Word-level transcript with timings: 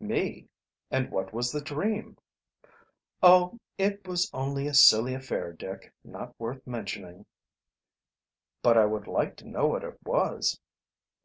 "Me? 0.00 0.48
And 0.90 1.12
what 1.12 1.32
was 1.32 1.52
the 1.52 1.60
dream?" 1.60 2.18
"Oh 3.22 3.60
it 3.78 4.04
was 4.04 4.28
only 4.34 4.66
a 4.66 4.74
silly 4.74 5.14
affair, 5.14 5.52
Dick, 5.52 5.92
not 6.02 6.34
worth 6.40 6.66
mentioning." 6.66 7.24
"But 8.62 8.76
I 8.76 8.84
would 8.84 9.06
like 9.06 9.36
to 9.36 9.48
know 9.48 9.68
what 9.68 9.84
it 9.84 9.96
was." 10.04 10.58